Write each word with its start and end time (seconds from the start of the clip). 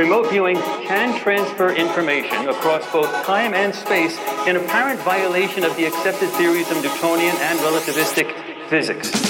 remote 0.00 0.30
viewing 0.30 0.56
can 0.56 1.20
transfer 1.20 1.74
information 1.74 2.48
across 2.48 2.90
both 2.90 3.10
time 3.26 3.52
and 3.52 3.74
space 3.74 4.18
in 4.46 4.56
apparent 4.56 4.98
violation 5.00 5.62
of 5.62 5.76
the 5.76 5.84
accepted 5.84 6.30
theories 6.30 6.70
of 6.70 6.82
Newtonian 6.82 7.36
and 7.36 7.58
relativistic 7.58 8.68
physics. 8.70 9.29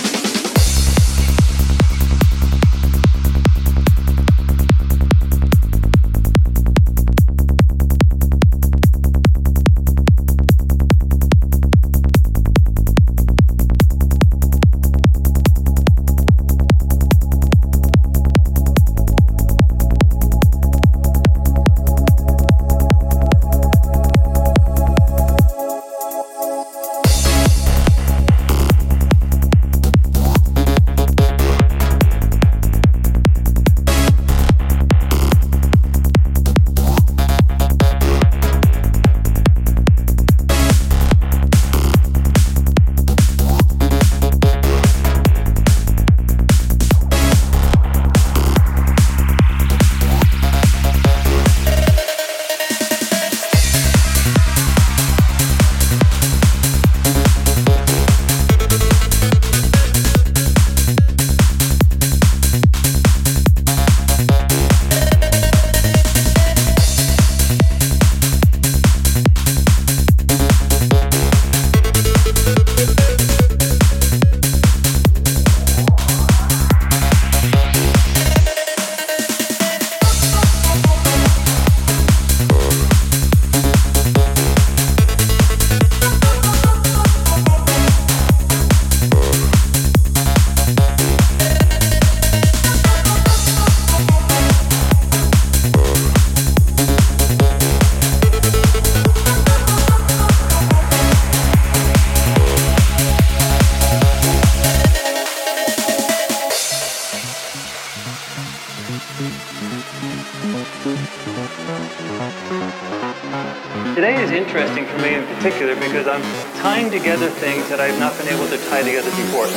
particular 115.41 115.75
because 115.77 116.07
I'm 116.07 116.21
tying 116.61 116.91
together 116.91 117.31
things 117.41 117.67
that 117.71 117.81
I've 117.81 117.99
not 117.99 118.13
been 118.21 118.29
able 118.29 118.45
to 118.53 118.61
tie 118.69 118.85
together 118.85 119.09
before. 119.09 119.49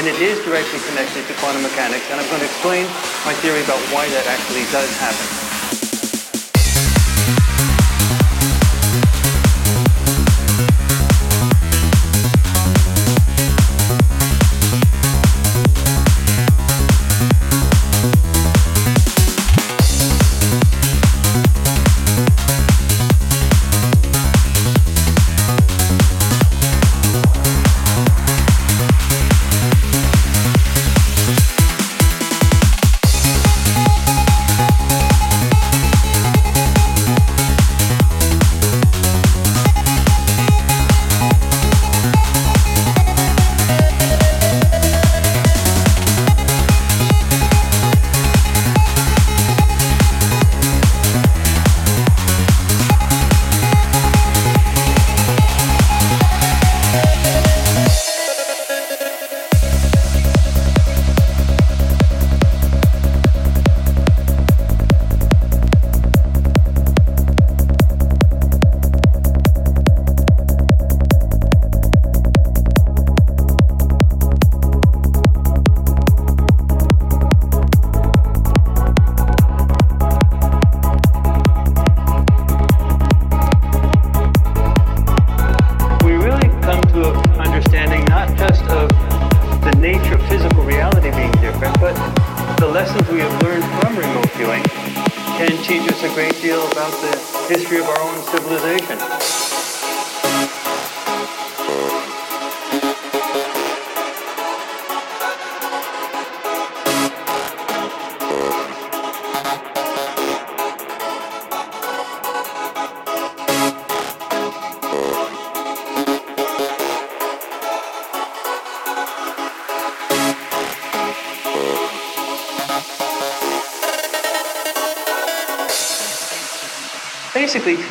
And 0.00 0.06
it 0.08 0.16
is 0.16 0.42
directly 0.48 0.80
connected 0.88 1.28
to 1.28 1.34
quantum 1.44 1.60
mechanics, 1.60 2.08
and 2.08 2.18
I'm 2.18 2.28
going 2.32 2.40
to 2.40 2.48
explain 2.48 2.88
my 3.28 3.36
theory 3.44 3.60
about 3.68 3.80
why 3.92 4.08
that 4.08 4.24
actually 4.32 4.64
does 4.72 4.88
happen. 4.96 5.45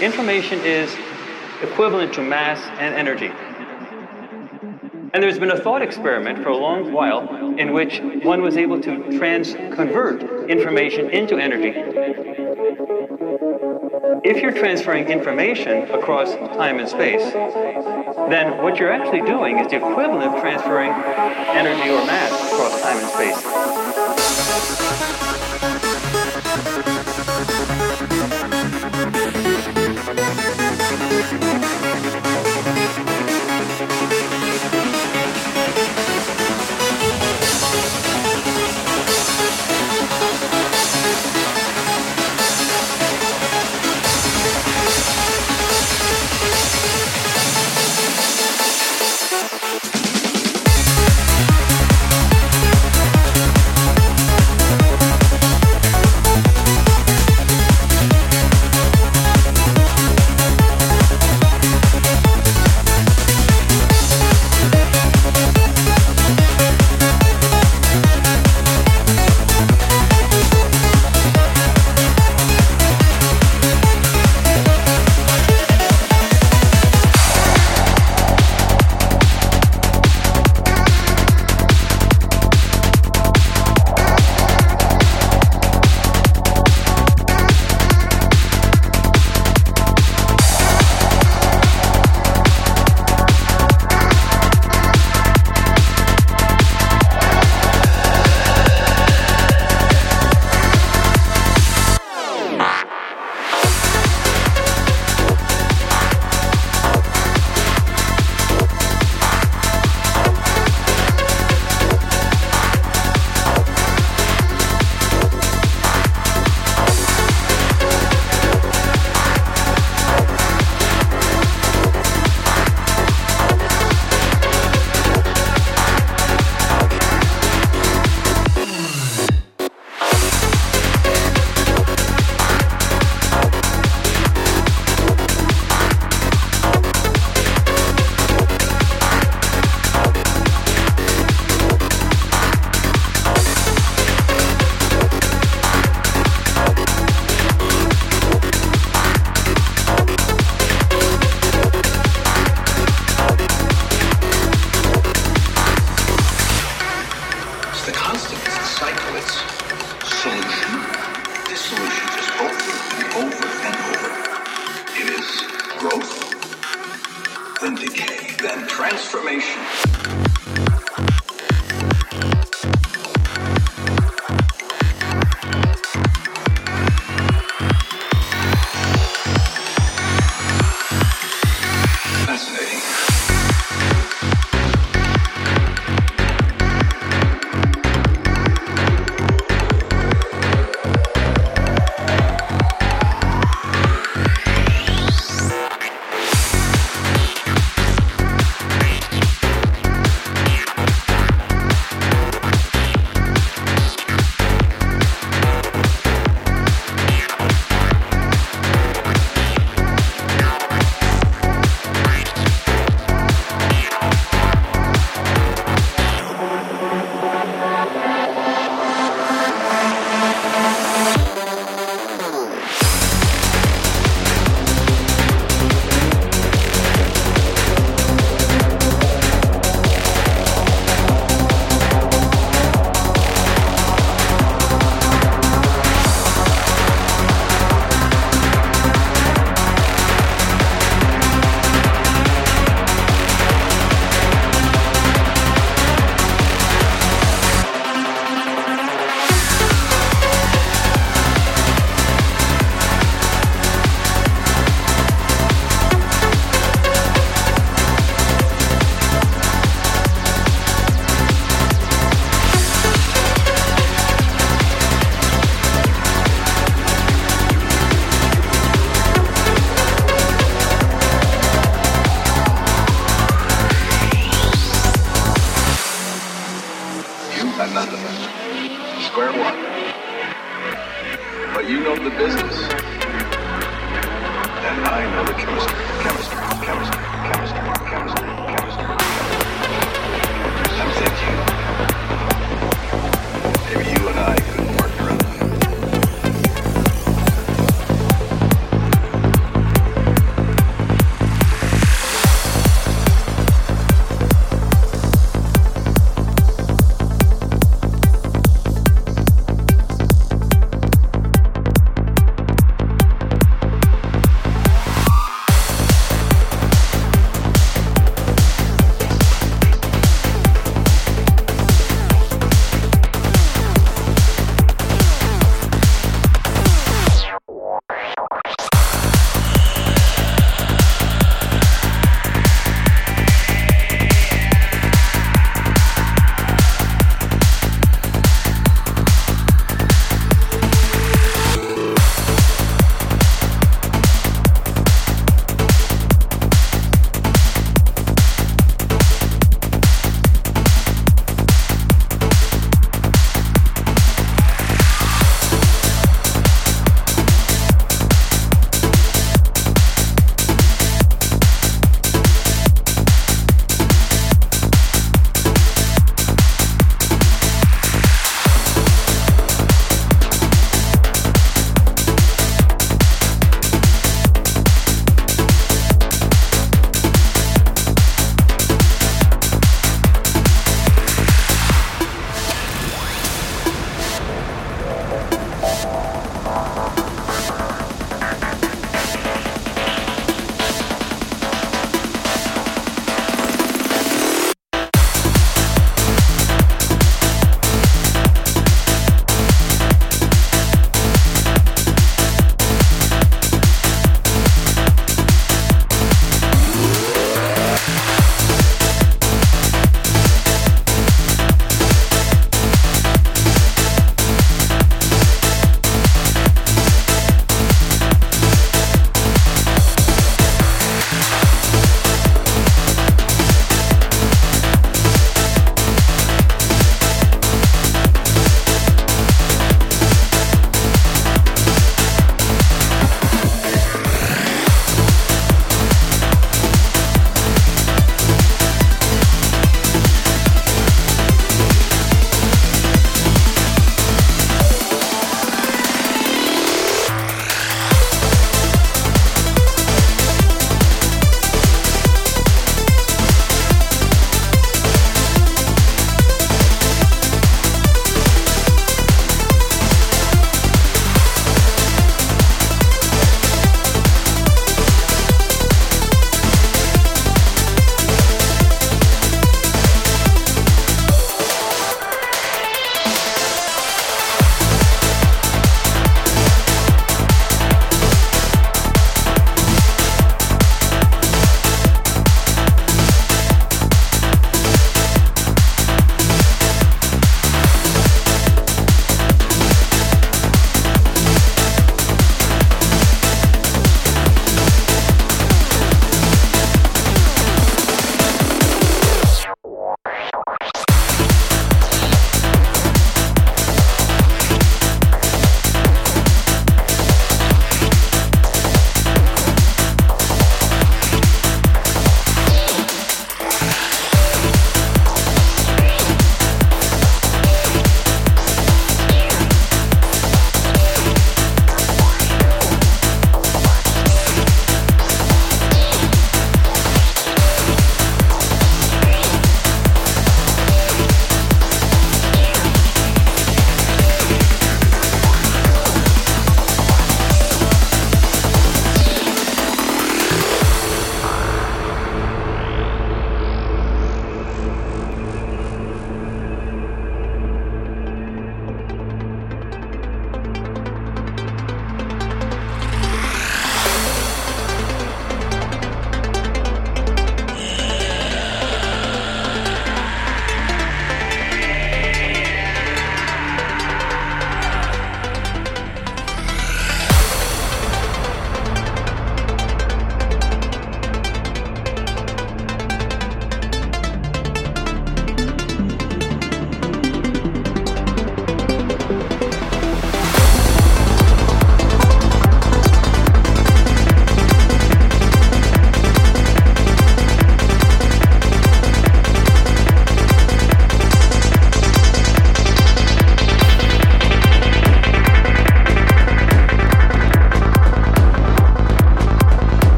Information 0.00 0.60
is 0.60 0.94
equivalent 1.62 2.12
to 2.14 2.22
mass 2.22 2.60
and 2.78 2.94
energy. 2.94 3.32
And 5.14 5.22
there's 5.22 5.38
been 5.38 5.50
a 5.50 5.58
thought 5.58 5.80
experiment 5.80 6.42
for 6.42 6.50
a 6.50 6.56
long 6.56 6.92
while 6.92 7.56
in 7.56 7.72
which 7.72 8.00
one 8.22 8.42
was 8.42 8.58
able 8.58 8.80
to 8.82 9.18
trans 9.18 9.54
convert 9.74 10.50
information 10.50 11.08
into 11.08 11.38
energy. 11.38 11.72
If 14.24 14.42
you're 14.42 14.52
transferring 14.52 15.08
information 15.08 15.90
across 15.90 16.34
time 16.34 16.78
and 16.78 16.88
space, 16.88 17.32
then 17.32 18.62
what 18.62 18.78
you're 18.78 18.92
actually 18.92 19.22
doing 19.22 19.58
is 19.58 19.68
the 19.68 19.76
equivalent 19.76 20.34
of 20.34 20.40
transferring 20.42 20.90
energy 20.90 21.88
or 21.88 22.04
mass 22.04 22.52
across 22.52 22.82
time 22.82 22.98
and 22.98 23.08
space. 23.08 23.75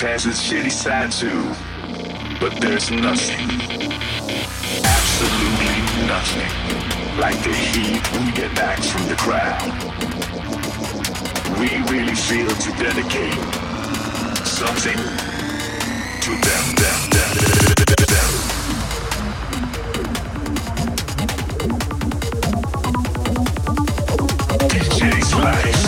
has 0.00 0.24
its 0.24 0.40
shitty 0.40 0.70
side 0.70 1.12
too, 1.12 1.42
but 2.40 2.58
there's 2.60 2.90
nothing, 2.90 3.50
absolutely 4.82 5.76
nothing, 6.06 6.50
like 7.20 7.36
the 7.42 7.52
heat 7.52 8.00
we 8.12 8.32
get 8.32 8.54
back 8.56 8.78
from 8.82 9.06
the 9.08 9.16
crowd. 9.16 9.60
We 11.58 11.68
really 11.92 12.14
feel 12.14 12.48
to 12.48 12.70
dedicate 12.78 13.34
something 14.46 14.96
to 16.20 16.30
them, 16.30 16.64
them, 16.80 17.10
them, 17.10 17.36
them, 17.76 18.06
them. 18.08 18.50
life. 25.44 25.79